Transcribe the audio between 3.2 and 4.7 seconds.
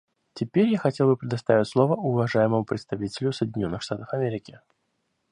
Соединенных Штатов Америки.